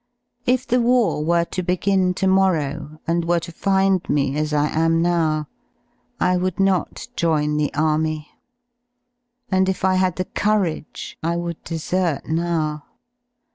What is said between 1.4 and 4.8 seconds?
to begin to morrow and were to find me as I